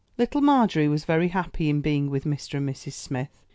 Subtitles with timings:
[0.17, 2.55] Little Margery was very happy in being with Mr.
[2.55, 2.93] and Mrs.
[2.93, 3.37] Smith.